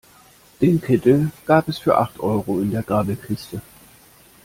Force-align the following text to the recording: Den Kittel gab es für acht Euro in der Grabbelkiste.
Den 0.61 0.81
Kittel 0.81 1.29
gab 1.45 1.67
es 1.67 1.77
für 1.77 1.95
acht 1.95 2.19
Euro 2.19 2.59
in 2.59 2.71
der 2.71 2.81
Grabbelkiste. 2.81 3.61